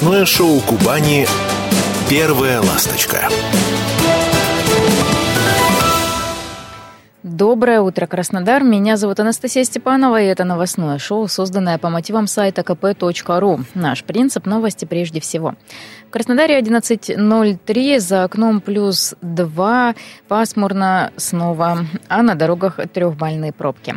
[0.00, 1.26] Новостное шоу Кубани
[2.08, 3.28] «Первая ласточка».
[7.40, 8.62] Доброе утро, Краснодар.
[8.62, 13.64] Меня зовут Анастасия Степанова, и это новостное шоу, созданное по мотивам сайта kp.ru.
[13.72, 15.54] Наш принцип– новости прежде всего.
[16.06, 19.94] В Краснодаре 11.03, за окном плюс 2,
[20.28, 23.94] пасмурно снова, а на дорогах трехбальные пробки.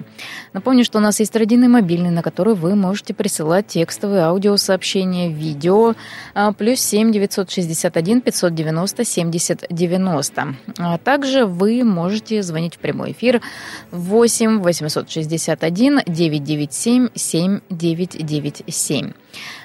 [0.54, 5.96] Напомню, что у нас есть родийный мобильный, на который вы можете присылать текстовые аудиосообщения, видео,
[6.34, 10.56] а, плюс 7 961 590 70 90.
[10.78, 13.33] А также вы можете звонить в прямой эфир
[13.92, 19.12] 8 861 997 7997.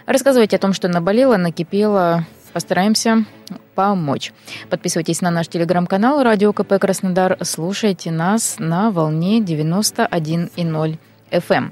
[0.06, 3.24] Рассказывайте о том, что наболело, накипело, Постараемся
[3.74, 4.32] помочь.
[4.70, 7.36] Подписывайтесь на наш телеграм-канал «Радио КП Краснодар».
[7.42, 10.98] Слушайте нас на волне 91,0
[11.30, 11.70] FM.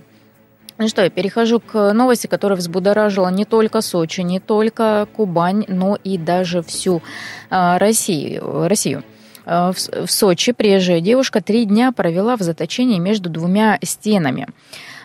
[0.78, 5.96] Ну что, я перехожу к новости, которая взбудоражила не только Сочи, не только Кубань, но
[5.96, 7.02] и даже всю
[7.48, 8.68] а, Россию.
[8.68, 9.02] Россию.
[9.46, 14.48] А, в Сочи приезжая девушка три дня провела в заточении между двумя стенами.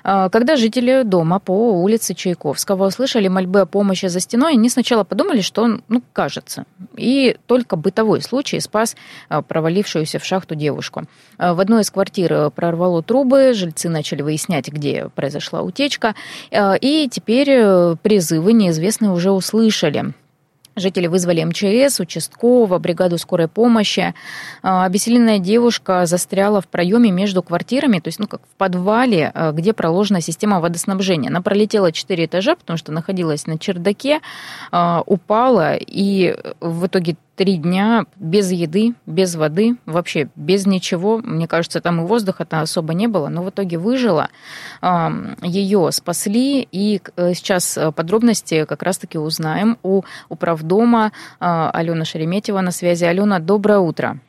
[0.03, 5.03] А, когда жители дома по улице Чайковского услышали мольбы о помощи за стеной, они сначала
[5.03, 6.65] подумали, что он, ну, кажется.
[6.97, 8.95] И только бытовой случай спас
[9.29, 11.03] а, провалившуюся в шахту девушку.
[11.37, 16.15] В одной из квартир прорвало трубы, жильцы начали выяснять, где произошла утечка,
[16.51, 20.13] и теперь э, призывы неизвестные уже услышали.
[20.75, 24.13] Жители вызвали МЧС, участкового, бригаду скорой помощи.
[24.63, 29.51] А, обессиленная девушка застряла в проеме между квартирами, то есть ну, как в подвале, а,
[29.51, 31.29] где проложена система водоснабжения.
[31.29, 34.21] Она пролетела 4 этажа, потому что находилась на чердаке,
[34.71, 41.17] а, упала и в итоге три дня без еды, без воды, вообще без ничего.
[41.17, 44.29] Мне кажется, там и воздуха-то особо не было, но в итоге выжила.
[45.41, 52.71] Ее спасли, и э, сейчас подробности как раз-таки узнаем у управдома а, Алена Шереметьева на
[52.71, 53.05] связи.
[53.05, 54.19] Алена, доброе утро.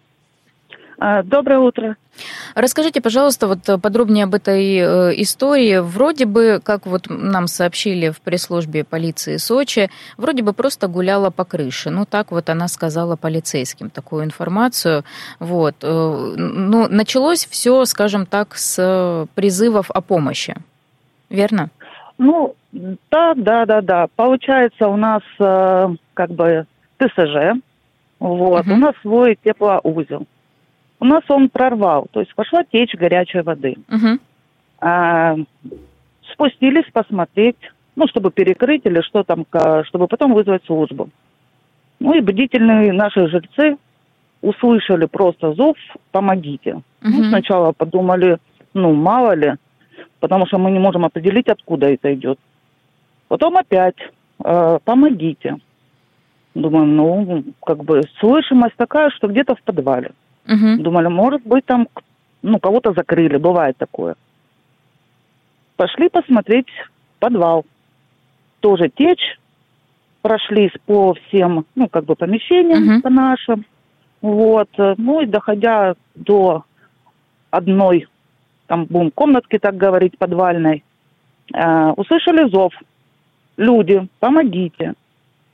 [1.05, 1.97] А, доброе утро.
[2.55, 5.79] Расскажите, пожалуйста, вот подробнее об этой э, истории.
[5.79, 11.45] Вроде бы, как вот нам сообщили в пресс-службе полиции Сочи, вроде бы просто гуляла по
[11.45, 11.91] крыше.
[11.91, 15.03] Ну, так вот она сказала полицейским такую информацию.
[15.41, 15.75] Вот.
[15.83, 20.55] Э, ну, началось все, скажем так, с призывов о помощи.
[21.31, 21.71] Верно?
[22.17, 24.07] Ну, да, да, да, да.
[24.15, 26.65] Получается, у нас э, как бы
[26.99, 27.61] ТСЖ,
[28.21, 28.75] вот, угу.
[28.75, 30.29] у нас свой теплоузел.
[31.03, 33.75] У нас он прорвал, то есть пошла течь горячей воды.
[33.89, 34.19] Угу.
[34.83, 35.35] А,
[36.33, 37.57] спустились посмотреть,
[37.97, 39.45] ну, чтобы перекрыть или что там,
[39.87, 41.11] чтобы потом вызвать службу.
[41.99, 43.79] Ну и бдительные наши жильцы
[44.43, 45.77] услышали просто зов
[46.13, 46.75] «помогите».
[46.75, 46.83] Угу.
[47.03, 48.39] Ну, сначала подумали,
[48.73, 49.55] ну, мало ли,
[50.21, 52.39] потому что мы не можем определить, откуда это идет.
[53.27, 53.97] Потом опять
[54.45, 55.57] э, «помогите».
[56.55, 60.13] Думаем, ну, как бы слышимость такая, что где-то в подвале.
[60.47, 60.83] Угу.
[60.83, 61.89] Думали, может быть, там
[62.43, 64.17] ну, кого-то закрыли, бывает такое.
[65.77, 66.67] Пошли посмотреть
[67.23, 67.65] подвал.
[68.61, 69.39] Тоже течь.
[70.23, 73.03] Прошлись по всем, ну, как бы помещениям угу.
[73.03, 73.65] по нашим.
[74.21, 74.69] Вот.
[74.77, 76.65] Ну и доходя до
[77.51, 78.07] одной,
[78.67, 80.85] там, бум, комнатки, так говорить, подвальной,
[81.53, 82.73] э, услышали зов.
[83.57, 84.95] Люди, помогите.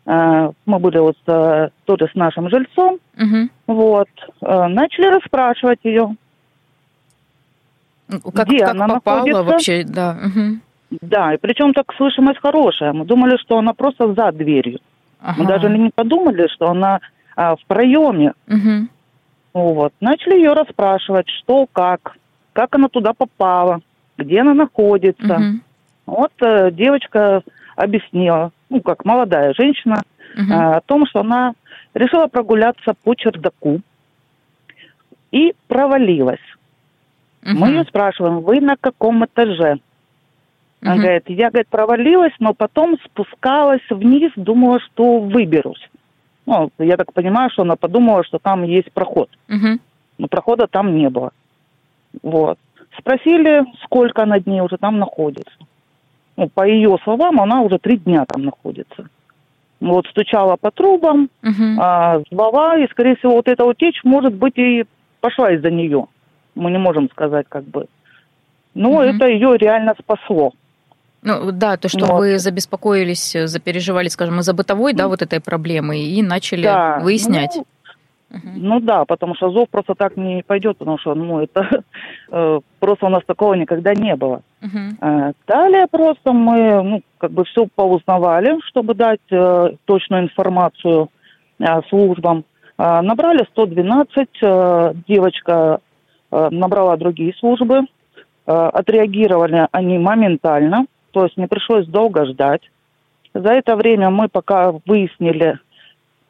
[0.09, 3.49] Э, мы были вот э, тоже с нашим жильцом, угу.
[3.67, 4.09] вот,
[4.41, 6.17] э, начали расспрашивать ее.
[8.09, 9.43] Как, где как она попала находится.
[9.43, 10.19] вообще, да.
[10.25, 10.99] Угу.
[11.03, 12.95] Да, и причем так слышимость хорошая.
[12.95, 14.81] Мы думали, что она просто за дверью.
[15.21, 15.43] Ага.
[15.43, 17.01] Мы даже не подумали, что она
[17.37, 18.33] а, в проеме.
[18.47, 18.89] Угу.
[19.53, 19.93] Вот.
[20.01, 22.17] Начали ее расспрашивать, что, как,
[22.55, 23.81] как она туда попала,
[24.17, 25.35] где она находится.
[25.35, 25.61] Угу.
[26.07, 27.43] Вот э, девочка
[27.77, 30.03] объяснила, ну, как молодая женщина,
[30.35, 30.53] угу.
[30.53, 31.53] о том, что она
[31.95, 33.81] решила прогуляться по чердаку
[35.31, 36.41] и провалилась.
[37.43, 37.59] Угу.
[37.59, 39.79] Мы ее спрашиваем, вы на каком этаже?
[40.81, 41.03] Она угу.
[41.03, 45.89] говорит, я, говорит, провалилась, но потом спускалась вниз, думала, что выберусь.
[46.47, 49.29] Ну, я так понимаю, что она подумала, что там есть проход.
[49.49, 49.79] Угу.
[50.19, 51.33] Но прохода там не было.
[52.23, 52.59] Вот.
[52.99, 55.53] Спросили, сколько она дней уже там находится
[56.39, 59.09] ну, по ее словам, она уже три дня там находится.
[59.81, 61.81] Вот стучала по трубам, угу.
[61.81, 64.85] а, звала, и, скорее всего, вот эта утечь, может быть, и
[65.21, 66.07] пошла из-за нее.
[66.55, 67.87] Мы не можем сказать, как бы.
[68.75, 69.01] Но угу.
[69.01, 70.53] это ее реально спасло.
[71.23, 72.19] Ну да, то, что вот.
[72.19, 77.01] вы забеспокоились, запереживали, скажем, из-за бытовой, да, вот этой проблемы, и начали да.
[77.01, 77.55] выяснять.
[77.57, 77.65] Ну,
[78.31, 81.83] Ну да, потому что зов просто так не пойдет, потому что ну это
[82.31, 84.43] э, просто у нас такого никогда не было.
[84.61, 85.35] Uh-huh.
[85.47, 91.09] Далее просто мы ну как бы все поузнавали, чтобы дать э, точную информацию
[91.59, 92.45] э, службам.
[92.77, 95.81] Э, набрали 112, э, девочка
[96.31, 102.63] э, набрала другие службы, э, отреагировали они моментально, то есть не пришлось долго ждать.
[103.33, 105.59] За это время мы пока выяснили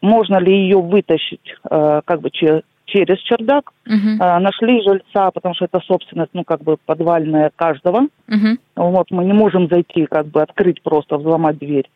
[0.00, 3.72] можно ли ее вытащить э, как бы че, через чердак.
[3.86, 4.16] Uh-huh.
[4.20, 8.08] Э, нашли жильца, потому что это собственность, ну, как бы подвальная каждого.
[8.28, 8.58] Uh-huh.
[8.76, 11.88] Вот мы не можем зайти, как бы открыть просто, взломать дверь.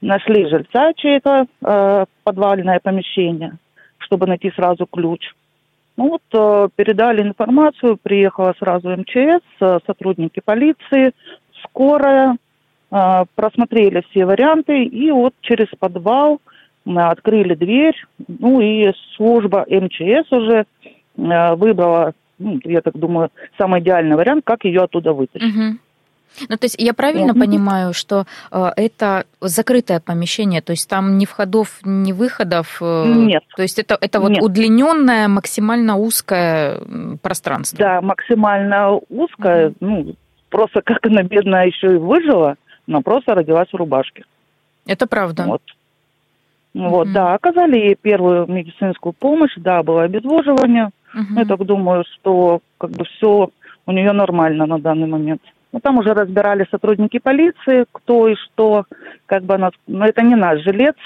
[0.00, 3.58] Нашли жильца чье-то э, подвальное помещение,
[3.98, 5.32] чтобы найти сразу ключ.
[5.98, 11.12] Ну вот э, передали информацию, приехала сразу МЧС, э, сотрудники полиции,
[11.64, 12.36] скорая,
[12.92, 16.40] э, просмотрели все варианты, и вот через подвал
[16.96, 17.94] открыли дверь,
[18.26, 20.64] ну и служба МЧС уже
[21.16, 25.54] э, выбрала, ну, я так думаю, самый идеальный вариант, как ее оттуда вытащить.
[25.54, 25.78] Угу.
[26.48, 31.18] Ну, то есть я правильно mm понимаю, что э, это закрытое помещение, то есть там
[31.18, 32.78] ни входов, ни выходов?
[32.80, 33.44] Э, Нет.
[33.56, 34.42] То есть это, это вот Нет.
[34.42, 36.80] удлиненное, максимально узкое
[37.22, 37.78] пространство?
[37.78, 39.70] Да, максимально узкое.
[39.70, 40.14] mm Ну,
[40.48, 42.56] просто как она бедная еще и выжила,
[42.86, 44.24] но просто родилась в рубашке.
[44.86, 45.44] Это правда.
[45.44, 45.62] Вот.
[46.74, 47.12] Вот, mm-hmm.
[47.12, 50.90] да, оказали ей первую медицинскую помощь, да, было обезвоживание.
[51.14, 51.38] Mm-hmm.
[51.38, 53.50] Я так думаю, что как бы все
[53.86, 55.42] у нее нормально на данный момент.
[55.72, 58.84] Ну, там уже разбирали сотрудники полиции, кто и что,
[59.26, 60.96] как бы она, но это не наш жилец,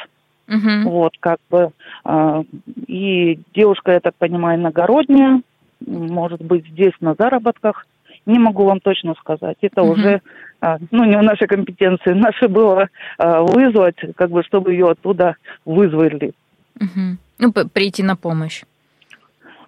[0.48, 1.70] uh вот, как бы,
[2.04, 2.42] а,
[2.86, 5.42] и девушка, я так понимаю, иногородняя,
[5.86, 7.86] может быть, здесь на заработках,
[8.26, 9.56] не могу вам точно сказать.
[9.60, 10.20] Это uh уже,
[10.60, 12.12] а, ну, не в нашей компетенции.
[12.12, 12.88] Наше было
[13.18, 16.32] а, вызвать, как бы, чтобы ее оттуда вызвали.
[16.78, 18.62] uh Ну, прийти на помощь.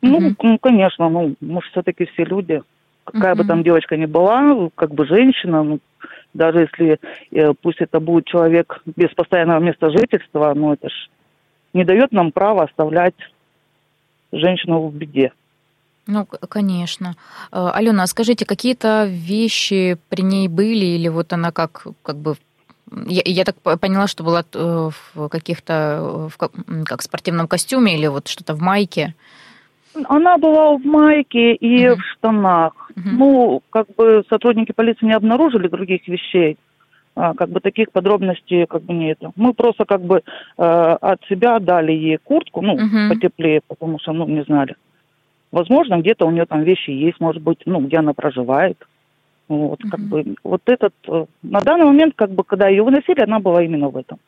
[0.03, 2.62] Ну, uh ну, конечно, ну, мы же все-таки все люди.
[3.05, 5.81] Какая uh бы там девочка ни была, как бы женщина, ну,
[6.33, 6.99] даже если
[7.31, 11.11] э, пусть это будет человек без постоянного места жительства, но это ж
[11.73, 13.15] не дает нам права оставлять
[14.33, 15.33] женщину в беде.
[16.06, 17.15] Ну, конечно.
[17.51, 22.37] Э, Алена, а скажите, какие-то вещи при ней были, или вот она как, как бы
[23.06, 26.37] я, я так поняла, что была э, в каких-то в,
[26.85, 29.15] как спортивном костюме или вот что-то в майке.
[30.09, 31.97] Она была в майке и uh-huh.
[31.97, 32.91] в штанах.
[32.95, 33.03] Uh-huh.
[33.12, 36.59] Ну, как бы сотрудники полиции не обнаружили других вещей.
[37.17, 39.19] А, как бы таких подробностей как бы нет.
[39.37, 40.23] Мы просто как бы
[40.59, 43.09] э, от себя дали ей куртку, ну, uh-huh.
[43.09, 44.75] потеплее, потому что, ну, не знали.
[45.55, 48.77] Возможно, где-то у нее там вещи есть, может быть, ну, где она проживает.
[49.47, 49.89] Вот, uh-huh.
[49.89, 53.62] как бы, вот этот, э, на данный момент, как бы, когда ее выносили, она была
[53.62, 54.19] именно в этом.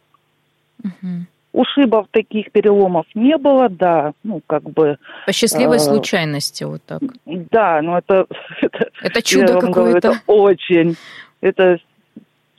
[0.84, 1.22] Uh-huh.
[1.52, 4.98] Ушибов таких переломов не было, да, ну, как бы...
[5.26, 7.02] По счастливой э, случайности, вот так.
[7.24, 8.26] Да, но это...
[8.62, 9.98] Это, это чудо какое-то.
[9.98, 10.94] Это очень.
[11.40, 11.80] Это...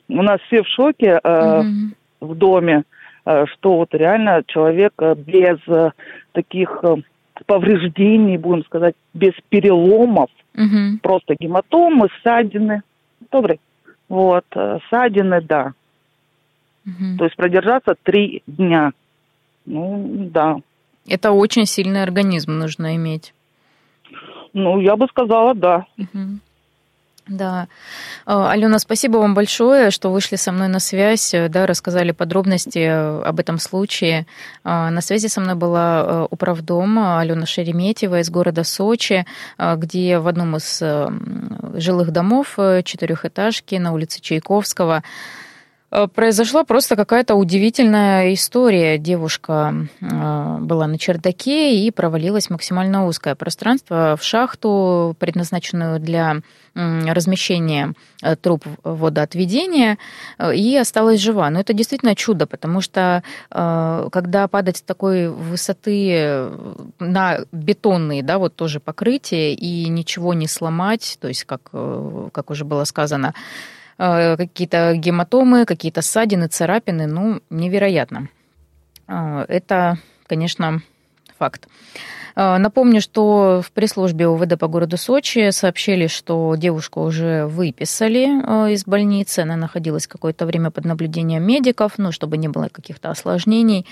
[0.09, 1.63] У нас все в шоке э, uh-huh.
[2.19, 2.83] в доме,
[3.25, 5.91] э, что вот реально человек э, без э,
[6.33, 6.83] таких...
[7.45, 10.99] Повреждений, будем сказать, без переломов, угу.
[11.01, 12.81] просто гематомы, ссадины.
[13.31, 13.59] Добрый.
[14.09, 15.73] Вот, э, ссадины, да.
[16.85, 17.17] Угу.
[17.17, 18.91] То есть продержаться три дня.
[19.65, 20.57] Ну, да.
[21.07, 23.33] Это очень сильный организм нужно иметь.
[24.53, 25.85] Ну, я бы сказала, да.
[25.97, 26.39] Угу.
[27.27, 27.67] Да.
[28.25, 32.79] А, Алена, спасибо вам большое, что вышли со мной на связь, э, да, рассказали подробности
[32.79, 34.25] э, об этом случае.
[34.63, 39.25] А, на связи со мной была э, управдом Алена Шереметьева из города Сочи,
[39.57, 40.81] где в одном из
[41.81, 45.03] жилых домов четырехэтажки на улице Чайковского
[46.13, 48.97] произошла просто какая-то удивительная история.
[48.97, 56.37] Девушка э, была на чердаке и провалилось максимально узкое пространство в шахту, предназначенную для
[56.75, 59.97] размещения э, труб водоотведения,
[60.53, 61.49] и осталась жива.
[61.49, 66.49] Но это действительно чудо, потому что когда падать с такой высоты
[66.99, 72.63] на бетонные, да, вот тоже покрытие, и ничего не сломать, то есть, как, как уже
[72.63, 78.29] было сказано, Э, какие-то гематомы, какие-то ссадины, царапины, ну, невероятно.
[79.07, 80.81] Э, это, конечно,
[81.37, 81.67] факт.
[82.35, 88.85] Э, напомню, что в пресс-службе УВД по городу Сочи сообщили, что девушку уже выписали из
[88.85, 89.39] больницы.
[89.39, 93.85] Она находилась какое-то время под наблюдением медиков, ну, чтобы не было каких-то осложнений.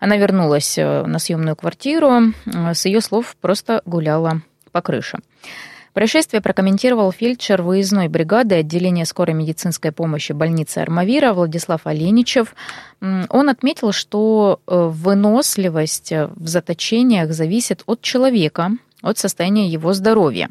[0.00, 2.32] Она вернулась на съемную квартиру.
[2.44, 5.18] С ее слов просто гуляла по крыше.
[5.96, 12.54] Происшествие прокомментировал фельдшер выездной бригады отделения скорой медицинской помощи больницы Армавира Владислав Оленичев.
[13.00, 20.50] Он отметил, что э, выносливость в заточениях зависит от человека, от состояния его здоровья.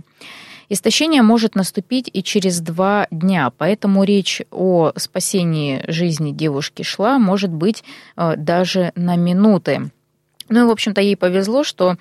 [0.69, 7.51] Истощение может наступить и через два дня, поэтому речь о спасении жизни девушки шла, может
[7.51, 7.83] быть,
[8.17, 9.91] э, даже на минуты.
[10.49, 11.97] Ну и, в общем-то, ей повезло, что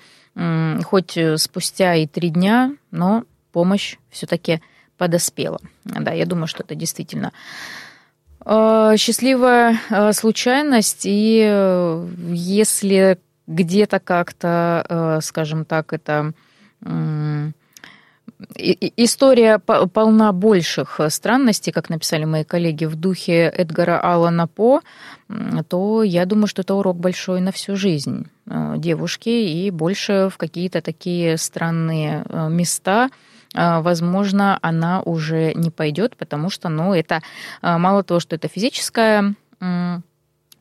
[0.83, 3.23] хоть спустя и три дня, но
[3.55, 4.59] помощь все-таки
[4.97, 5.61] подоспела.
[5.85, 7.31] Да, я думаю, что это действительно
[8.45, 16.33] э, счастливая э, случайность, и э, если где-то как-то, скажем так, это
[18.97, 24.81] история полна больших странностей, как написали мои коллеги в духе Эдгара Аллана По,
[25.69, 28.25] то я думаю, что это урок большой на всю жизнь
[28.77, 33.09] девушки и больше в какие-то такие странные места,
[33.55, 37.21] возможно, она уже не пойдет, потому что, ну, это
[37.61, 39.35] а, мало того, что это физическое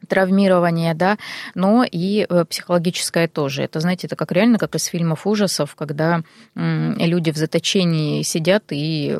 [0.08, 1.16] травмирование, да,
[1.54, 3.62] но и э, психологическое тоже.
[3.62, 6.22] Это, знаете, это как реально, как из фильмов ужасов, когда
[6.54, 9.18] люди в заточении сидят и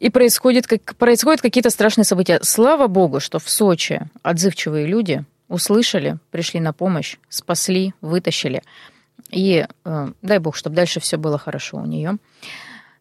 [0.00, 2.40] и происходит, как, происходят какие-то страшные события.
[2.42, 8.62] Слава богу, что в Сочи отзывчивые люди услышали, пришли на помощь, спасли, вытащили.
[9.30, 12.18] И э, дай бог, чтобы дальше все было хорошо у нее.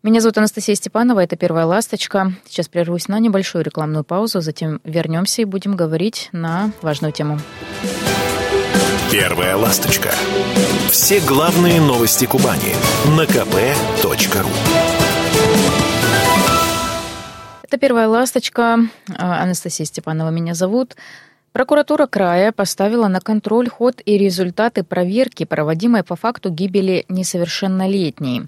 [0.02, 2.32] Меня зовут Анастасия Степанова, это «Первая ласточка».
[2.48, 7.38] Сейчас прервусь на небольшую рекламную паузу, затем вернемся и будем говорить на важную тему.
[9.12, 10.14] «Первая ласточка».
[10.90, 12.74] Все главные новости Кубани
[13.18, 14.48] на kp.ru
[17.64, 18.80] Это «Первая ласточка».
[19.18, 20.96] Анастасия Степанова меня зовут.
[21.52, 28.48] Прокуратура края поставила на контроль ход и результаты проверки, проводимой по факту гибели несовершеннолетней.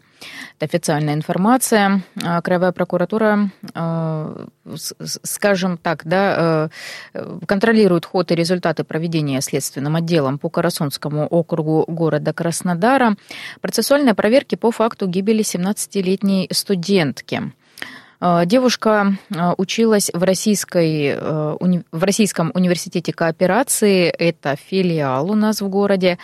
[0.60, 2.04] Это официальная информация.
[2.24, 6.70] А, Краевая прокуратура, а, скажем так, да,
[7.14, 13.16] э, контролирует ход и результаты проведения следственным отделом по Карасунскому округу города Краснодара
[13.62, 17.52] процессуальной проверки по факту гибели 17-летней студентки.
[18.24, 25.62] А, девушка а, училась в, российской, э, в Российском университете кооперации, это филиал у нас
[25.62, 26.20] в городе,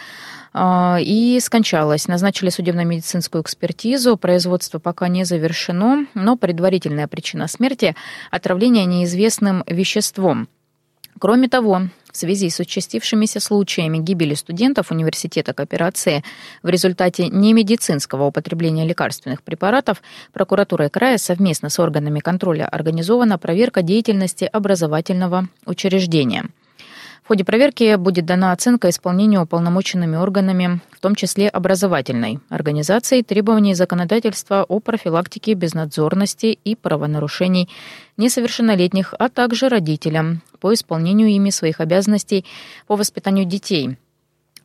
[0.55, 2.07] и скончалась.
[2.07, 7.95] Назначили судебно-медицинскую экспертизу, производство пока не завершено, но предварительная причина смерти–
[8.31, 10.47] отравление неизвестным веществом.
[11.19, 11.83] Кроме того,
[12.17, 16.23] в связи с участившимися случаями гибели студентов университета кооперации
[16.63, 20.01] в результате немедицинского употребления лекарственных препаратов
[20.33, 26.45] прокуратура края совместно с органами контроля организована проверка деятельности образовательного учреждения–
[27.27, 33.73] в ходе проверки будет дана оценка исполнению уполномоченными органами, в том числе образовательной организацией, требований
[33.73, 37.67] законодательства о профилактике безнадзорности и правонарушений
[38.15, 42.45] несовершеннолетних, а также родителям по исполнению ими своих обязанностей
[42.87, 43.97] по воспитанию детей–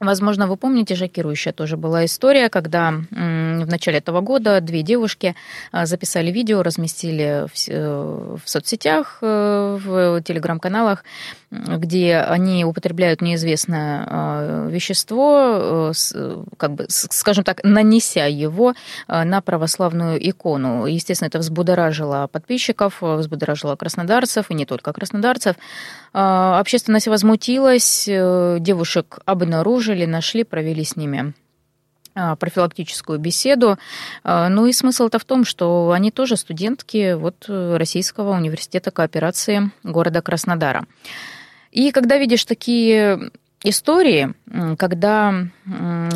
[0.02, 5.36] Возможно, вы помните, шокирующая тоже была история, когда в начале этого года две девушки
[5.70, 11.04] а, записали видео, разместили в, э, в соцсетях, э, в телеграм-каналах,
[11.52, 18.74] где они употребляют неизвестное а, вещество, э, как бы, скажем так, нанеся его
[19.06, 20.86] на православную икону.
[20.86, 25.54] Естественно, это взбудоражило подписчиков, взбудоражило краснодарцев, и не только краснодарцев.
[26.12, 31.34] А, общественность возмутилась, девушек обнаружили, нашли, провели с ними
[32.14, 33.78] а, профилактическую беседу.
[34.22, 40.20] А, ну и смысл-то в том, что они тоже студентки вот Российского университета кооперации города
[40.20, 40.84] Краснодара.
[41.70, 43.30] И когда видишь такие
[43.64, 44.34] истории,
[44.76, 45.46] когда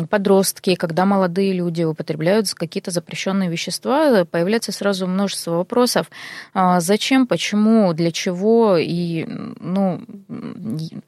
[0.09, 6.09] подростки, когда молодые люди употребляют какие-то запрещенные вещества, появляется сразу множество вопросов.
[6.53, 9.25] А зачем, почему, для чего, и,
[9.59, 10.01] ну,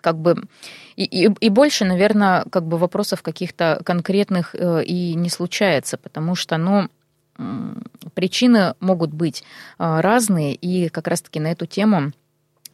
[0.01, 0.43] как бы,
[0.96, 6.36] и, и, и больше, наверное, как бы вопросов каких-то конкретных э, и не случается, потому
[6.36, 6.89] что, ну,
[8.13, 9.43] причины могут быть
[9.77, 12.12] э, разные, и как раз-таки на эту тему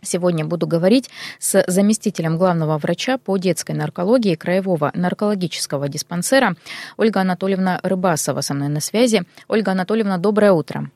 [0.05, 1.09] Сегодня буду говорить
[1.39, 6.55] с заместителем главного врача по детской наркологии Краевого наркологического диспансера
[6.97, 9.23] Ольга Анатольевна Рыбасова со мной на связи.
[9.47, 10.89] Ольга Анатольевна, доброе утро.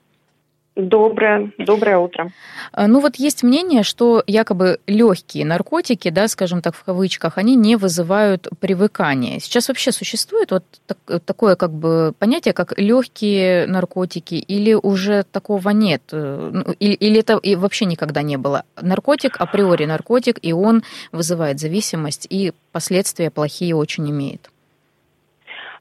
[0.80, 2.32] Доброе, доброе утро.
[2.72, 7.56] А, ну вот есть мнение, что якобы легкие наркотики, да, скажем так в кавычках, они
[7.56, 9.40] не вызывают привыкания.
[9.40, 15.70] Сейчас вообще существует вот так, такое как бы понятие, как легкие наркотики, или уже такого
[15.72, 18.64] нет, э, ну, или, или это и вообще никогда не было.
[18.82, 24.50] Наркотик априори наркотик, и он вызывает зависимость, и последствия плохие очень имеет.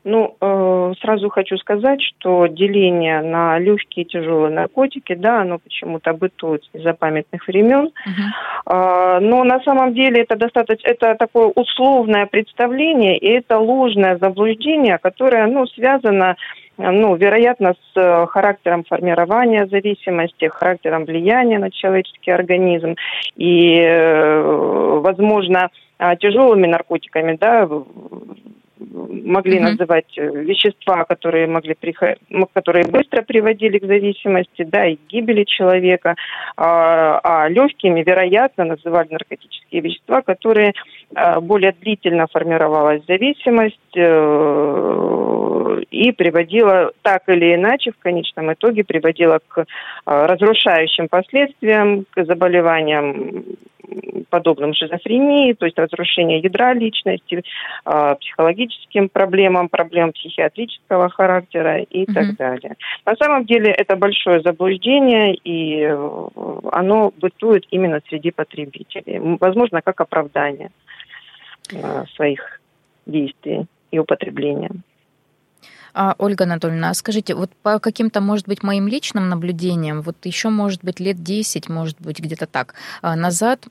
[0.04, 6.12] Ну, э, сразу хочу сказать, что деление на легкие и тяжелые наркотики, да, оно почему-то
[6.12, 7.90] бытует с незапамятных времен.
[8.06, 9.16] Uh-huh.
[9.16, 14.98] Э, но на самом деле это достаточно, это такое условное представление, и это ложное заблуждение,
[14.98, 16.36] которое, ну, связано
[16.78, 22.94] ну, вероятно, с э, характером формирования зависимости, характером влияния на человеческий организм.
[23.36, 27.68] И, э, возможно, а, тяжелыми наркотиками, да,
[28.78, 29.70] могли mm-hmm.
[29.70, 31.74] называть э, вещества, которые могли
[32.52, 36.14] которые быстро приводили к зависимости, да, и к гибели человека,
[36.56, 40.72] а, а легкими, вероятно, называли наркотические вещества, которые
[41.14, 45.37] а, более длительно формировалась зависимость э,
[45.90, 49.66] и приводила так или иначе в конечном итоге приводила к
[50.04, 53.44] разрушающим последствиям, к заболеваниям
[54.30, 57.42] подобным шизофрении, то есть разрушение ядра личности,
[57.84, 62.12] а, психологическим проблемам, проблемам психиатрического характера и угу.
[62.12, 62.76] так далее.
[63.06, 66.28] На самом деле это большое заблуждение, и э,
[66.72, 69.36] оно бытует именно среди потребителей.
[69.40, 70.70] Возможно, как оправдание
[71.72, 72.60] э, своих
[73.06, 74.70] действий и употребления.
[75.94, 80.48] А, Ольга Анатольевна, а скажите, вот по каким-то, может быть, моим личным наблюдениям, вот еще,
[80.48, 83.66] может быть, лет 10, может быть, где-то так, а, назад,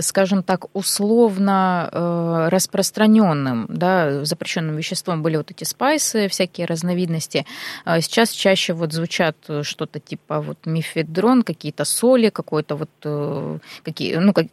[0.00, 7.46] скажем так, условно э, распространенным, да, запрещенным веществом были вот эти спайсы, всякие разновидности.
[7.84, 14.16] А сейчас чаще вот звучат что-то типа вот мифедрон, какие-то соли, какой-то вот, э, какие,
[14.16, 14.46] ну, как,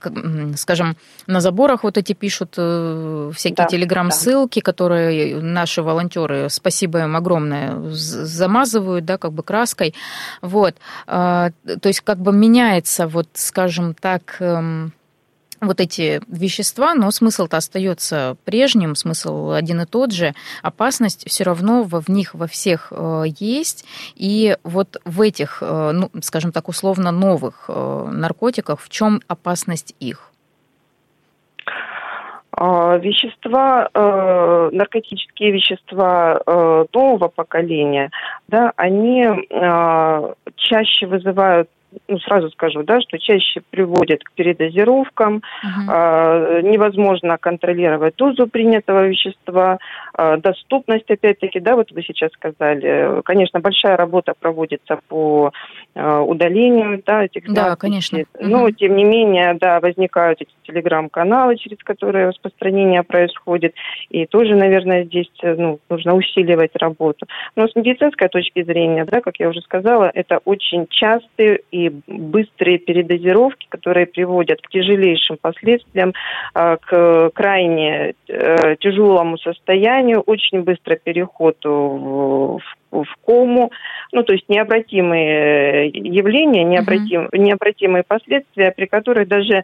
[0.57, 0.95] скажем,
[1.27, 4.63] на заборах вот эти пишут э, всякие да, телеграм-ссылки, да.
[4.63, 9.93] которые наши волонтеры, спасибо спасибо им огромное, замазывают, да, как бы краской.
[10.41, 10.75] Вот.
[11.05, 14.93] А, то есть как бы меняется, вот, скажем так, эм,
[15.59, 20.33] вот эти вещества, но смысл-то остается прежним, смысл один и тот же.
[20.63, 23.85] Опасность все равно в них во всех э, есть.
[24.15, 29.93] И вот в этих, э, ну, скажем так, условно новых э, наркотиках, в чем опасность
[29.99, 30.30] их?
[32.63, 38.11] А, вещества, э, наркотические вещества э, нового поколения,
[38.49, 41.71] да, они э, чаще вызывают
[42.07, 46.59] ну, сразу скажу, да, что чаще приводит к передозировкам, uh-huh.
[46.59, 49.77] э, невозможно контролировать дозу принятого вещества,
[50.17, 55.51] э, доступность, опять-таки, да, вот вы сейчас сказали, конечно, большая работа проводится по
[55.95, 57.77] э, удалению, да, этих Да, записей.
[57.77, 58.19] конечно.
[58.39, 63.73] Но, тем не менее, да, возникают эти телеграм-каналы, через которые распространение происходит,
[64.09, 67.25] и тоже, наверное, здесь, ну, нужно усиливать работу.
[67.55, 72.77] Но с медицинской точки зрения, да, как я уже сказала, это очень частый и быстрые
[72.77, 76.13] передозировки, которые приводят к тяжелейшим последствиям,
[76.53, 83.71] а, к крайне э, тяжелому состоянию, очень быстрый переход в в кому,
[84.11, 87.37] ну, то есть необратимые явления, необратим, uh-huh.
[87.37, 89.63] необратимые последствия, при которых даже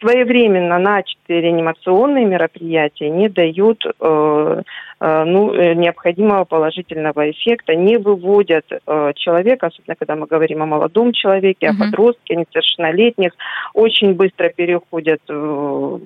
[0.00, 4.62] своевременно начатые реанимационные мероприятия не дают э,
[5.00, 10.66] э, ну, э, необходимого положительного эффекта, не выводят э, человека, особенно когда мы говорим о
[10.66, 11.76] молодом человеке, uh-huh.
[11.76, 13.32] о подростке, несовершеннолетних,
[13.72, 16.00] очень быстро переходят в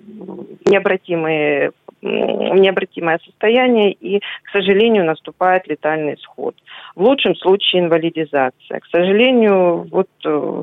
[0.66, 6.54] необратимые необратимое состояние и, к сожалению, наступает летальный исход.
[6.94, 8.80] В лучшем случае инвалидизация.
[8.80, 10.62] К сожалению, вот, э,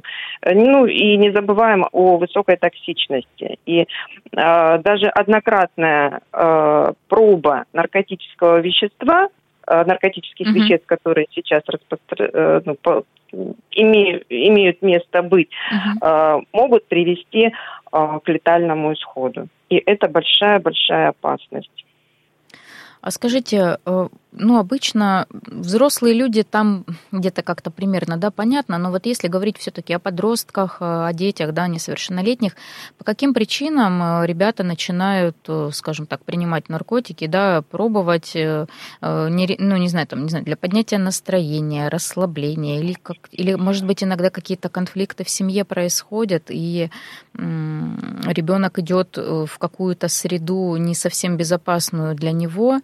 [0.54, 3.60] ну и не забываем о высокой токсичности.
[3.66, 3.86] И э,
[4.32, 9.30] даже однократная э, проба наркотического вещества
[9.68, 10.54] наркотических mm-hmm.
[10.54, 12.30] веществ, которые сейчас распостр...
[12.34, 13.04] Э, ну, по...
[13.72, 16.46] имеют, имеют место быть, mm-hmm.
[16.54, 17.52] могут привести
[17.92, 19.48] к летальному исходу.
[19.70, 21.86] И это большая-большая опасность.
[23.02, 24.08] А скажите, э,
[24.40, 29.94] ну, обычно взрослые люди там где-то как-то примерно, да, понятно, но вот если говорить все-таки
[29.94, 32.54] о подростках, о детях, да, несовершеннолетних,
[32.98, 39.88] по каким причинам э, ребята начинают, э, скажем так, принимать наркотики, да, пробовать, ну, не
[39.88, 44.70] знаю, там, не знаю, для поднятия настроения, расслабления, или, как, или может быть, иногда какие-то
[44.70, 46.90] конфликты в семье происходят, и
[47.34, 52.82] ребенок идет в какую-то среду не совсем безопасную для него, Э,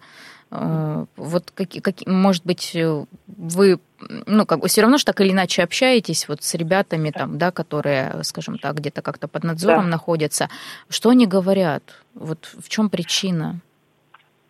[0.50, 3.78] вот какие, какие, может быть, э, вы,
[4.26, 7.50] ну, как бы все равно же так или иначе общаетесь вот с ребятами там, да,
[7.50, 9.90] которые, скажем так, где-то как-то под надзором да.
[9.90, 10.48] находятся.
[10.88, 11.82] Что они говорят?
[12.14, 13.60] Вот в чем причина?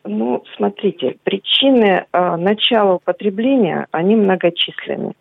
[0.04, 5.14] Ну, смотрите, причины э, начала употребления, они многочисленны.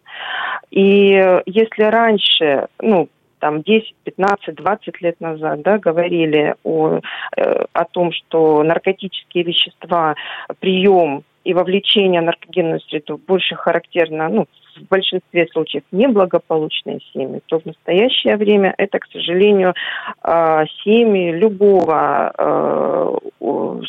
[0.71, 3.07] И если раньше, ну,
[3.43, 7.01] там 10, 15, 20 лет назад, да, говорили о,
[7.35, 10.15] э, о том, что наркотические вещества,
[10.61, 17.59] прием и вовлечение в наркогенную среду больше характерно, ну, в большинстве случаев неблагополучные семьи, то
[17.59, 19.73] в настоящее время это, к сожалению,
[20.21, 23.17] а, семьи любого а,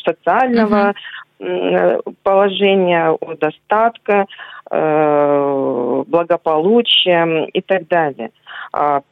[0.03, 0.93] социального
[2.23, 4.25] положения, достатка,
[4.71, 8.31] а, благополучия и так далее.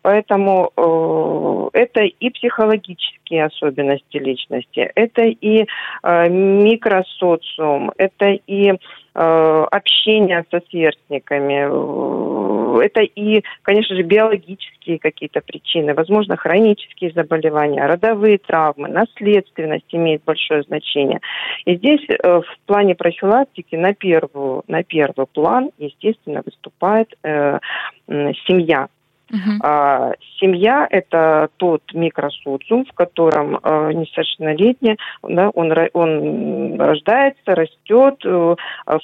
[0.01, 5.65] Поэтому э, это и психологические особенности личности, это и
[6.03, 8.77] микросоциум, это и Э,
[9.13, 11.67] общения со сверстниками.
[11.69, 20.23] Э, это и, конечно же, биологические какие-то причины, возможно, хронические заболевания, родовые травмы, наследственность имеет
[20.23, 21.19] большое значение.
[21.65, 27.60] И здесь э, в плане профилактики на, первую, на первый план, естественно, выступает э,
[28.08, 28.88] семья.
[29.31, 29.57] Uh-huh.
[29.63, 38.55] А, семья– это тот микросоциум, в котором а, несовершеннолетний, да, он, он рождается, растет, э,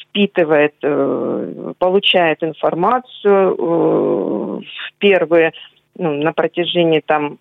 [0.01, 5.53] впитывает, э, получает информацию э, в первые,
[5.97, 7.39] ну, на протяжении там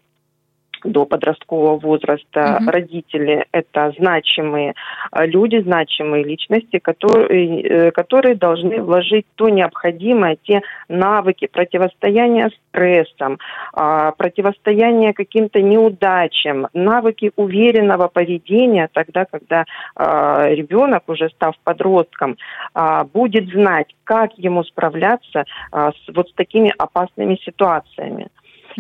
[0.85, 2.71] до подросткового возраста угу.
[2.71, 4.75] родители это значимые
[5.13, 13.39] э, люди, значимые личности, которые, э, которые должны вложить то необходимое, те навыки противостояния стрессам,
[13.73, 19.65] а, противостояния каким-то неудачам, навыки уверенного поведения тогда, когда
[19.95, 22.37] а, ребенок, уже став подростком,
[22.75, 28.29] а, будет знать, как ему справляться с вот с такими опасными ситуациями.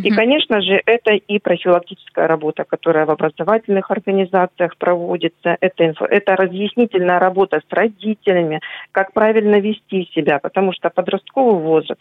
[0.02, 6.36] И, конечно же, это и профилактическая работа, которая в образовательных организациях проводится, это, инфо, это
[6.36, 8.60] разъяснительная работа с родителями,
[8.92, 12.00] как правильно вести себя, потому что подростковый возраст,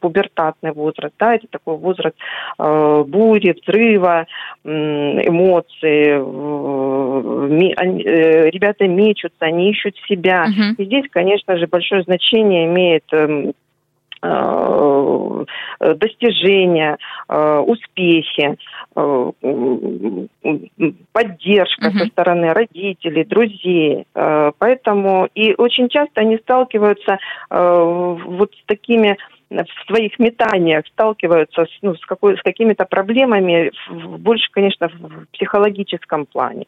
[0.00, 2.16] пубертатный возраст, да, это такой возраст
[2.58, 4.26] э, бури, взрыва,
[4.64, 6.20] э, эмоций, э,
[8.50, 10.46] ребята мечутся, они ищут себя.
[10.46, 10.74] Uh-huh.
[10.78, 13.52] И здесь, конечно же, большое значение имеет Э,
[15.94, 16.96] достижения,
[17.28, 18.56] э, успехи,
[18.94, 19.32] э,
[21.12, 21.98] поддержка uh-huh.
[21.98, 24.06] со стороны родителей, друзей.
[24.14, 27.18] Поэтому и очень часто они сталкиваются
[27.50, 29.16] вот с такими
[29.50, 33.70] в своих метаниях сталкиваются с, ну, с, какой, с какими-то проблемами,
[34.18, 36.66] больше, конечно, в психологическом плане.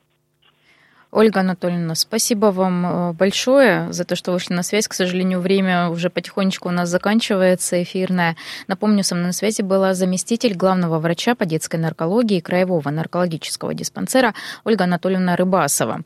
[1.15, 4.89] Ольга Анатольевна, спасибо вам э, большое за то, что вышли на связь.
[4.89, 8.35] К сожалению, время уже потихонечку у нас заканчивается эфирное.
[8.67, 14.35] Напомню, со мной на связи была заместитель главного врача по детской наркологии Краевого наркологического диспансера
[14.65, 16.03] Ольга Анатольевна Рыбасова.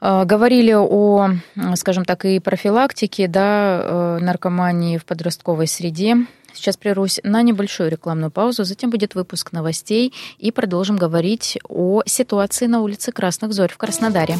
[0.00, 1.30] Э, говорили о,
[1.76, 6.16] скажем так, и профилактике да, э, наркомании в подростковой среде.
[6.54, 12.66] Сейчас прервусь на небольшую рекламную паузу, затем будет выпуск новостей и продолжим говорить о ситуации
[12.66, 14.36] на улице Красных Зорь в Краснодаре.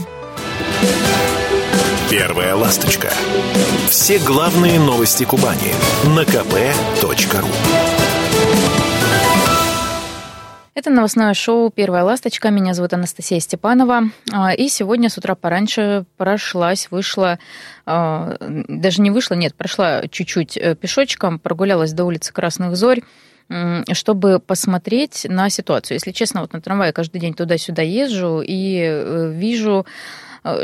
[2.10, 3.12] Первая ласточка.
[3.88, 5.74] Все главные новости Кубани
[6.16, 7.48] на kp.ru.
[10.80, 12.48] Это новостное шоу «Первая ласточка».
[12.48, 14.04] Меня зовут Анастасия Степанова.
[14.32, 17.38] А, и сегодня с утра пораньше прошлась, вышла,
[17.84, 23.02] а, даже не вышла, нет, прошла чуть-чуть э, пешочком, прогулялась до улицы Красных Зорь
[23.92, 25.96] чтобы посмотреть на ситуацию.
[25.96, 29.86] Если честно, вот на трамвае каждый день туда-сюда езжу и э, вижу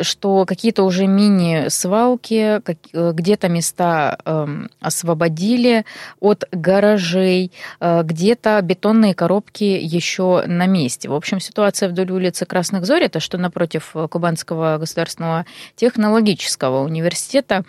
[0.02, 5.84] что какие-то уже мини-свалки, э, где-то места эм, освободили
[6.20, 11.08] от гаражей, э, где-то бетонные коробки еще на месте.
[11.08, 17.64] В общем, ситуация вдоль улицы Красных Зорь, это что напротив Кубанского государственного технологического университета,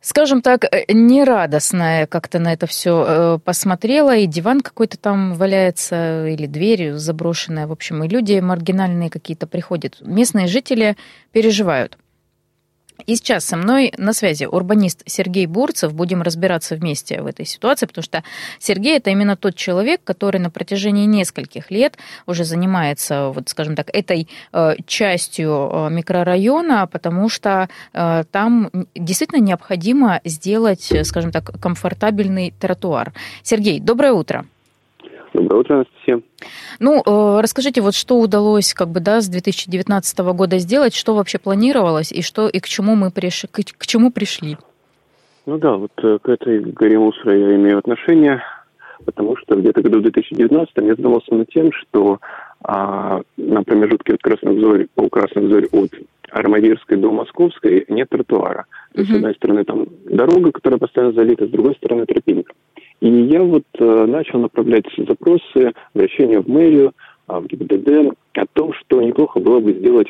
[0.00, 6.26] скажем так, э, нерадостная как-то на это все э, посмотрела, и диван какой-то там валяется,
[6.26, 9.98] или дверь заброшенная, в общем, и люди маргинальные какие-то приходят.
[10.00, 10.96] Местные жители
[11.32, 11.98] переживают.
[13.06, 15.92] И сейчас со мной на связи урбанист Сергей Бурцев.
[15.92, 18.22] Будем разбираться вместе в этой ситуации, потому что
[18.58, 23.90] Сергей это именно тот человек, который на протяжении нескольких лет уже занимается, вот, скажем так,
[23.92, 32.52] этой э, частью э, микрорайона, потому что э, там действительно необходимо сделать, скажем так, комфортабельный
[32.58, 33.12] тротуар.
[33.42, 34.46] Сергей, доброе утро.
[35.32, 36.20] Доброе утро, Анастасия.
[36.80, 41.38] Ну, э, расскажите, вот что удалось как бы, да, с 2019 года сделать, что вообще
[41.38, 44.56] планировалось и что и к чему мы пришли, к, к чему пришли?
[45.46, 48.42] Ну да, вот э, к этой горе мусора я имею отношение,
[49.04, 52.18] потому что где-то году в 2019 я задавался над тем, что
[52.62, 55.90] а, на промежутке от Красных Зорь, по Красных Зорь от
[56.30, 58.66] Армавирской до Московской нет тротуара.
[58.92, 59.14] То есть, uh-huh.
[59.14, 62.52] с одной стороны, там дорога, которая постоянно залита, с другой стороны, тропинка.
[63.00, 66.92] И я вот э, начал направлять запросы, обращения в мэрию,
[67.28, 70.08] э, в ГИБДД о том, что неплохо было бы сделать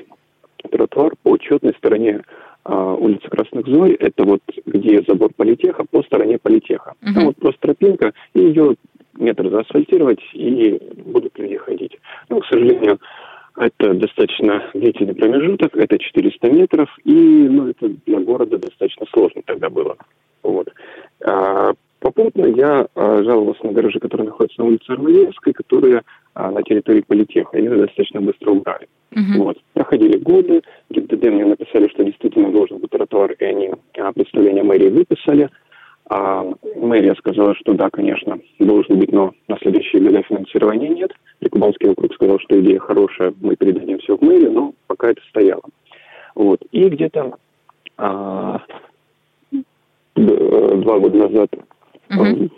[0.71, 2.23] тротуар по четной стороне
[2.65, 3.93] э, улицы Красных Зорь.
[3.93, 6.95] Это вот где забор политеха, по стороне политеха.
[7.01, 7.15] Uh-huh.
[7.15, 8.75] Там вот просто тропинка, и ее
[9.15, 11.97] метр заасфальтировать, и будут люди ходить.
[12.29, 12.99] Ну, к сожалению,
[13.57, 19.69] это достаточно длительный промежуток, это 400 метров, и ну, это для города достаточно сложно тогда
[19.69, 19.97] было.
[20.43, 20.69] Вот.
[21.25, 21.73] А,
[22.13, 26.03] попутно я а, жаловался на гаражи, которые находятся на улице Армавирской, которые
[26.35, 27.51] а, на территории политеха.
[27.53, 28.89] Они достаточно быстро убрали.
[29.13, 29.39] Uh-huh.
[29.39, 29.59] Вот.
[29.75, 34.89] Проходили годы, ГИБДД мне написали, что действительно должен быть тротуар, и они а, представление мэрии
[34.89, 35.49] выписали.
[36.09, 36.45] А
[36.75, 41.13] мэрия сказала, что да, конечно, должен быть, но на следующие годы финансирования нет.
[41.39, 45.63] Прикубанский округ сказал, что идея хорошая, мы передадим все в мэрию, но пока это стояло.
[46.35, 46.61] Вот.
[46.73, 47.37] И где-то
[47.97, 48.61] а,
[50.17, 51.51] два года назад
[52.11, 52.51] uh-huh.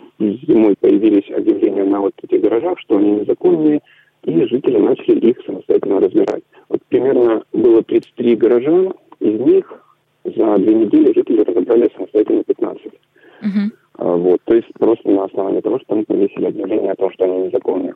[0.47, 3.81] зимой появились объявления на вот этих гаражах, что они незаконные,
[4.23, 6.43] и жители начали их самостоятельно разбирать.
[6.69, 9.83] Вот примерно было 33 гаража, из них
[10.23, 12.85] за две недели жители разобрали самостоятельно 15.
[12.85, 13.71] Uh-huh.
[13.97, 17.47] Вот, то есть просто на основании того, что там повесили объявление о том, что они
[17.47, 17.93] незаконные.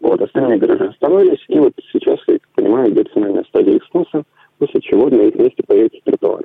[0.00, 4.24] Вот, остальные гаражи оставались, и вот сейчас, я понимаю, идет финальная стадия их сноса,
[4.58, 6.44] после чего на их месте появится тротуар.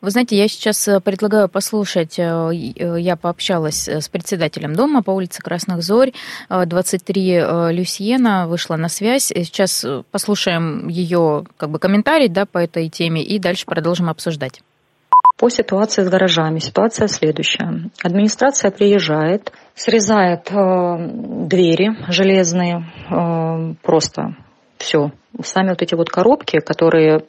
[0.00, 5.10] Вы знаете, я сейчас э, предлагаю послушать, э, э, я пообщалась с председателем дома по
[5.10, 6.12] улице Красных Зорь,
[6.48, 9.26] 23 Люсьена вышла на связь.
[9.26, 14.62] Сейчас послушаем ее как бы комментарий да, по этой теме и дальше продолжим обсуждать.
[15.40, 17.90] По ситуации с гаражами ситуация следующая.
[18.02, 21.10] Администрация приезжает, срезает э,
[21.46, 24.36] двери железные, э, просто
[24.76, 25.12] все.
[25.42, 27.24] Сами вот эти вот коробки, которые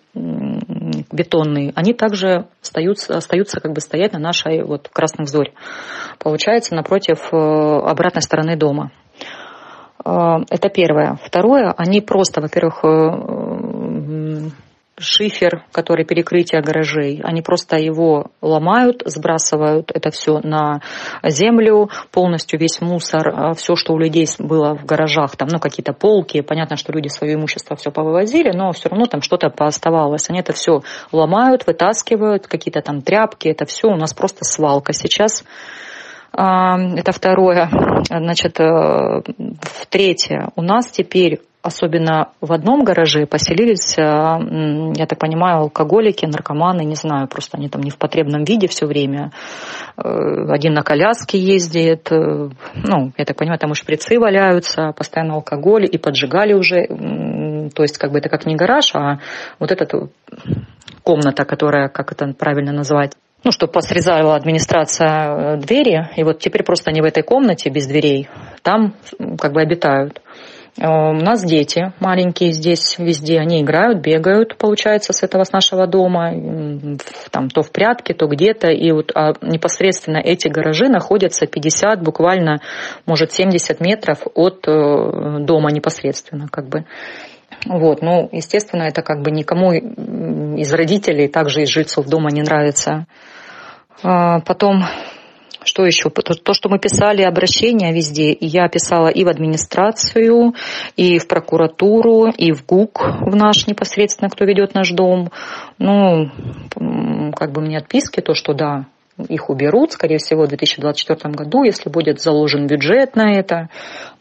[1.11, 5.53] бетонные, они также остаются, остаются как бы стоять на нашей вот красных зорь.
[6.19, 8.91] Получается напротив э, обратной стороны дома.
[10.03, 11.17] Э, это первое.
[11.23, 14.49] Второе, они просто, во-первых, э,
[15.01, 17.21] шифер, который перекрытие гаражей.
[17.23, 20.81] Они просто его ломают, сбрасывают это все на
[21.23, 25.93] землю, полностью весь мусор, а все, что у людей было в гаражах, там, ну, какие-то
[25.93, 30.29] полки, понятно, что люди свое имущество все повывозили, но все равно там что-то пооставалось.
[30.29, 35.43] Они это все ломают, вытаскивают, какие-то там тряпки, это все у нас просто свалка сейчас.
[36.33, 37.69] А, это второе.
[38.09, 40.49] Значит, э, в третье.
[40.55, 46.95] У нас теперь особенно в одном гараже поселились, э, я так понимаю, алкоголики, наркоманы, не
[46.95, 49.31] знаю, просто они там не в потребном виде все время.
[49.97, 50.01] Э,
[50.49, 55.85] один на коляске ездит, э, ну, я так понимаю, там и шприцы валяются, постоянно алкоголь,
[55.85, 56.87] и поджигали уже,
[57.75, 59.19] то есть как бы это как не гараж, а
[59.59, 60.09] вот эта
[61.03, 66.91] комната, которая, как это правильно назвать, ну, что посрезала администрация двери, и вот теперь просто
[66.91, 68.29] они в этой комнате без дверей,
[68.61, 68.93] там
[69.39, 70.21] как бы обитают.
[70.77, 75.87] Э, у нас дети маленькие здесь везде, они играют, бегают, получается, с этого, с нашего
[75.87, 76.31] дома,
[77.31, 82.61] там то в прятки, то где-то, и вот а непосредственно эти гаражи находятся 50, буквально,
[83.05, 86.85] может, 70 метров от э, дома непосредственно, как бы.
[87.65, 93.05] Вот, ну, естественно, это как бы никому из родителей, также из жильцов дома не нравится.
[94.03, 94.83] А, потом
[95.63, 96.09] что еще?
[96.09, 100.53] То, что мы писали обращения везде, я писала и в администрацию,
[100.95, 105.29] и в прокуратуру, и в ГУК, в наш непосредственно, кто ведет наш дом.
[105.77, 106.31] Ну,
[107.35, 108.85] как бы мне отписки, то, что да,
[109.29, 113.69] их уберут, скорее всего, в 2024 году, если будет заложен бюджет на это.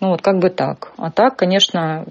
[0.00, 0.92] Ну, вот как бы так.
[0.98, 2.04] А так, конечно,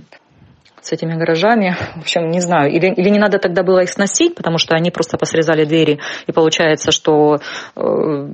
[0.82, 1.76] с этими гаражами.
[1.96, 2.72] В общем, не знаю.
[2.72, 6.32] Или, или не надо тогда было их сносить, потому что они просто посрезали двери, и
[6.32, 7.38] получается, что
[7.76, 8.28] э,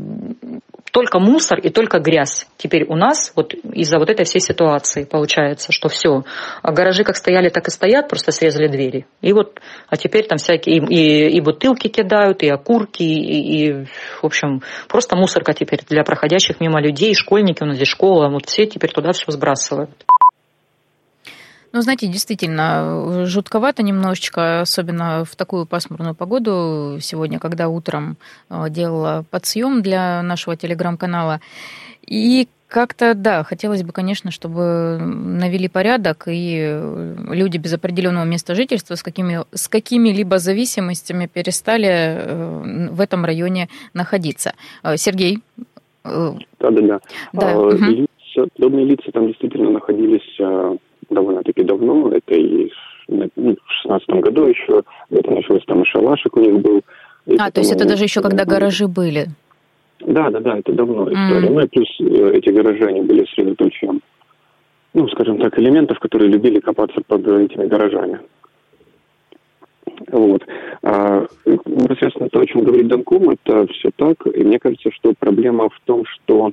[0.96, 2.48] только мусор и только грязь.
[2.56, 6.24] Теперь у нас вот из-за вот этой всей ситуации получается, что все.
[6.62, 9.06] А гаражи как стояли, так и стоят, просто срезали двери.
[9.22, 13.86] И вот, а теперь там всякие и, и, и бутылки кидают, и окурки, и, и,
[14.22, 18.46] в общем, просто мусорка теперь для проходящих мимо людей, школьники, у нас здесь школа, вот
[18.46, 20.06] все теперь туда все сбрасывают.
[21.76, 28.16] Ну, знаете, действительно, жутковато немножечко, особенно в такую пасмурную погоду сегодня, когда утром
[28.50, 31.42] э, делала подсъем для нашего телеграм-канала.
[32.08, 36.80] И как-то, да, хотелось бы, конечно, чтобы навели порядок, и
[37.30, 43.68] люди без определенного места жительства с, какими, с какими-либо зависимостями перестали э, в этом районе
[43.94, 44.54] находиться.
[44.82, 45.40] Э, Сергей?
[46.06, 47.02] Да-да-да.
[47.34, 47.52] Да.
[47.52, 47.84] А, угу.
[47.84, 50.40] лица, подобные лица там действительно находились
[51.10, 52.72] довольно-таки давно, это и
[53.08, 56.82] ну, в шестнадцатом году еще, это началось там и шалашик у них был.
[57.40, 59.28] А, то есть это даже еще когда гаражи были?
[60.00, 61.48] Да, да, да, это давно история.
[61.48, 61.54] Mm.
[61.54, 64.02] Ну и плюс э, эти гаражи, они были средоточием,
[64.94, 68.20] ну, скажем так, элементов, которые любили копаться под этими гаражами.
[70.12, 70.44] Вот.
[70.84, 74.26] А, непосредственно то, о чем говорит Данком, это все так.
[74.28, 76.52] И мне кажется, что проблема в том, что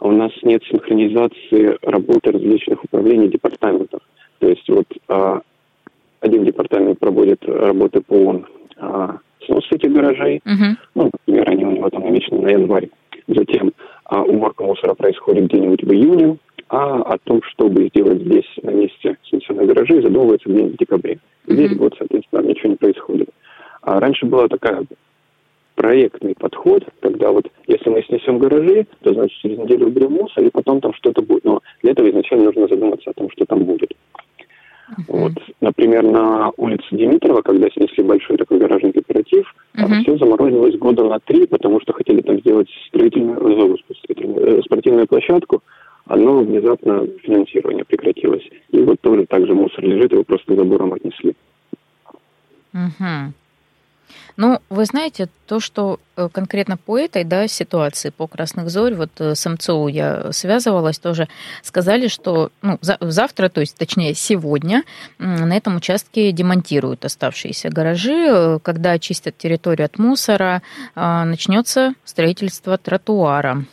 [0.00, 4.00] у нас нет синхронизации работы различных управлений департаментов.
[4.38, 5.40] То есть вот а,
[6.20, 8.42] один департамент проводит работы по
[8.78, 10.40] а, сносу этих гаражей.
[10.46, 10.76] Uh-huh.
[10.94, 12.88] Ну, например, они у него там намечены на январь.
[13.26, 13.72] Затем
[14.04, 19.16] а, уборка мусора происходит где-нибудь в июне, а о том, чтобы сделать здесь на месте
[19.28, 21.18] снесенных гаражей, задумывается где-нибудь в декабре.
[21.46, 21.78] Здесь mm-hmm.
[21.78, 23.28] вот, соответственно, ничего не происходит.
[23.82, 24.84] А раньше была такая
[25.80, 30.50] проектный подход, когда вот если мы снесем гаражи, то значит через неделю уберем мусор, и
[30.50, 31.44] потом там что-то будет.
[31.44, 33.90] Но для этого изначально нужно задуматься о том, что там будет.
[34.90, 35.04] Uh-huh.
[35.08, 40.02] Вот, например, на улице Димитрова, когда снесли большой такой гаражный кооператив, uh-huh.
[40.02, 45.62] все заморозилось года на три, потому что хотели там сделать строительную, э, спортивную площадку,
[46.04, 48.46] оно внезапно финансирование прекратилось.
[48.70, 51.34] И вот тоже так же мусор лежит, его просто забором отнесли.
[52.74, 53.32] Угу.
[54.40, 59.10] Ну, вы знаете, то, что э, конкретно по этой да, ситуации, по Красных Зорь, вот
[59.18, 61.28] э, с МЦУ я связывалась тоже,
[61.62, 64.84] сказали, что ну, за, завтра, то есть точнее сегодня,
[65.18, 68.28] на этом участке демонтируют оставшиеся гаражи.
[68.30, 70.62] Э, когда очистят территорию от мусора,
[70.94, 73.66] начнется строительство тротуара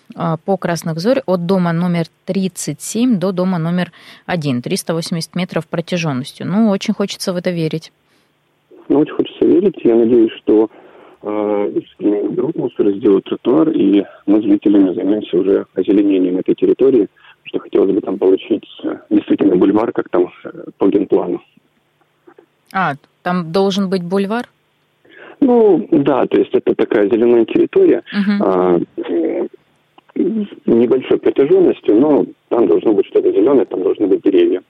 [0.44, 3.94] по Красных Зорь от дома номер 37 до дома номер
[4.26, 6.46] 1, 380 метров протяженностью.
[6.46, 7.94] Ну, очень хочется в это верить.
[8.90, 9.76] Ну, очень хочется верить.
[9.84, 10.70] Я надеюсь, что
[11.22, 17.08] э, берут мусор, сделают тротуар, и мы с жителями займемся уже озеленением этой территории,
[17.44, 21.42] что хотелось бы там получить э, действительно бульвар, как там э, по генплану.
[22.74, 24.48] А, там должен быть бульвар?
[25.40, 28.40] Ну, да, то есть это такая зеленая территория, uh-huh.
[28.40, 28.80] а,
[30.66, 34.64] небольшой протяженностью, но там должно быть что-то зеленое, там должны быть деревья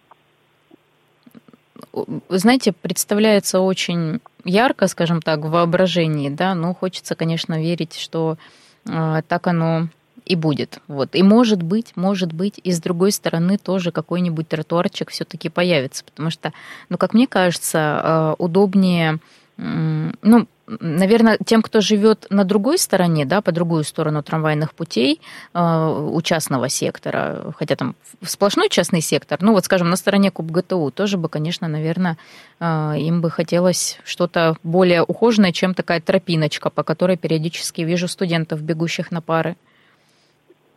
[2.30, 8.38] знаете, представляется очень ярко, скажем так, в воображении, да, но хочется, конечно, верить, что
[8.86, 9.90] э, так оно
[10.26, 10.80] и будет.
[10.88, 11.16] Вот.
[11.16, 16.30] И может быть, может быть, и с другой стороны тоже какой-нибудь тротуарчик все-таки появится, потому
[16.30, 16.54] что,
[16.90, 19.20] ну, как мне кажется, э, удобнее,
[19.58, 25.20] ну, наверное, тем, кто живет на другой стороне, да, по другую сторону трамвайных путей
[25.54, 30.52] э, у частного сектора, хотя там сплошной частный сектор, ну вот, скажем, на стороне Куб
[30.52, 32.18] ГТУ тоже бы, конечно, наверное,
[32.60, 32.66] э,
[33.00, 39.12] им бы хотелось что-то более ухоженное, чем такая тропиночка, по которой периодически вижу студентов, бегущих
[39.12, 39.56] на пары.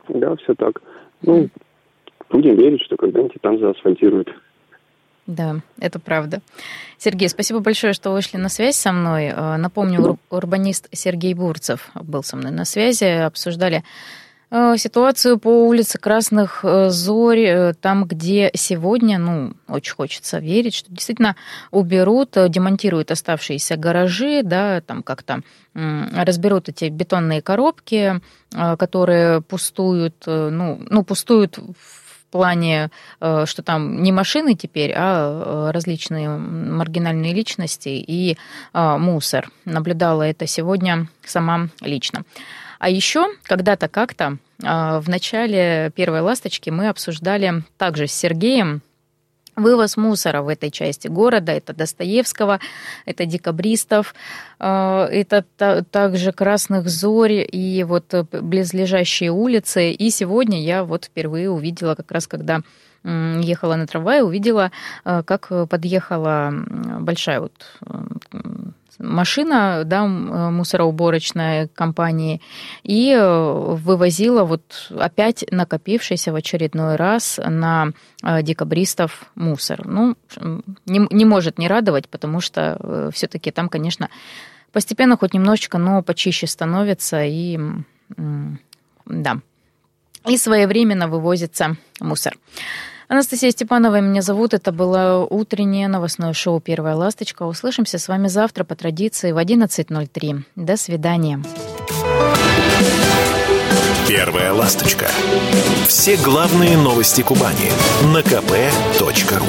[0.09, 0.81] Да, все так.
[1.23, 1.49] Ну,
[2.31, 4.29] будем верить, что когда-нибудь там заасфальтируют.
[5.31, 6.41] Да, это правда.
[6.99, 9.27] Сергей, спасибо большое, что вышли на связь со мной.
[9.27, 13.05] Э, напомню, урбанист Сергей Бурцев был со мной на связи.
[13.05, 13.85] Обсуждали
[14.51, 20.91] э, ситуацию по улице Красных э, Зорь, там, где сегодня, ну, очень хочется верить, что
[20.91, 21.37] действительно
[21.71, 31.05] уберут, демонтируют оставшиеся гаражи, да, там как-то разберут эти бетонные коробки, которые пустуют, ну, ну
[31.05, 32.00] пустуют в
[32.31, 32.91] плане,
[33.21, 38.37] э, что там не машины теперь, а э, различные маргинальные личности и
[38.73, 39.51] э, мусор.
[39.65, 42.25] Наблюдала это сегодня сама лично.
[42.79, 48.83] А еще когда-то как-то в начале первой ласточки мы обсуждали также с Сергеем
[49.61, 52.61] Вывоз мусора в этой части города, это Достоевского,
[53.07, 54.15] это декабристов,
[54.59, 55.45] э, это
[55.91, 59.93] также Красных Зорь и вот близлежащие улицы.
[59.93, 62.63] И сегодня я вот впервые увидела, как раз когда
[63.05, 64.71] ехала на трамвае, увидела,
[65.05, 66.53] э, как подъехала
[67.01, 67.53] большая вот
[69.01, 72.41] машина, да, э, мусороуборочная компании,
[72.83, 79.87] и э, вывозила вот опять накопившийся в очередной раз на э, декабристов мусор.
[79.87, 80.17] Ну,
[80.87, 84.09] не, не может не радовать, потому что все-таки там, конечно,
[84.73, 87.59] постепенно хоть немножечко, но почище становится, и
[89.07, 89.39] да,
[90.27, 92.37] и своевременно вывозится мусор.
[93.11, 94.55] Анастасия Степанова меня зовут.
[94.55, 97.43] Это было утреннее новостное шоу «Первая ласточка».
[97.43, 100.45] Услышимся с вами завтра по традиции в 11.03.
[100.55, 101.43] До свидания.
[104.07, 105.07] «Первая ласточка».
[105.89, 107.73] Все главные новости Кубани
[108.15, 109.43] на kp.ru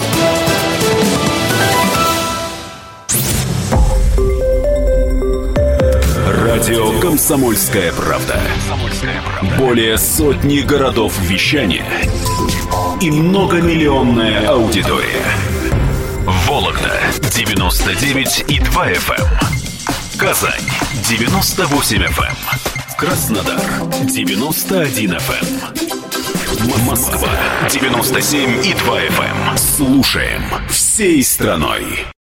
[6.25, 8.41] Радио «Комсомольская правда».
[9.59, 11.85] Более сотни городов вещания–
[13.01, 15.25] и многомиллионная аудитория.
[16.47, 16.99] Вологда
[17.35, 19.21] 99 и 2 FM.
[19.21, 20.19] Эм.
[20.19, 20.61] Казань
[21.09, 22.35] 98 FM.
[22.95, 23.59] Краснодар
[24.03, 26.85] 91 FM.
[26.85, 27.29] Москва
[27.71, 29.57] 97 и 2 FM.
[29.57, 32.11] Слушаем всей страной.